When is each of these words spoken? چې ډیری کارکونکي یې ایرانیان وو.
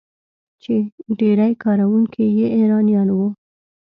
چې 0.61 0.73
ډیری 1.19 1.51
کارکونکي 1.63 2.25
یې 2.37 2.47
ایرانیان 2.57 3.07
وو. 3.11 3.27